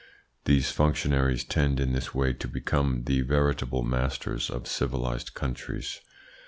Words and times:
These 0.45 0.71
functionaries 0.71 1.43
tend 1.43 1.79
in 1.79 1.91
this 1.93 2.11
way 2.11 2.33
to 2.33 2.47
become 2.47 3.03
the 3.03 3.21
veritable 3.21 3.83
masters 3.83 4.49
of 4.49 4.65
civilised 4.65 5.35
countries. 5.35 6.01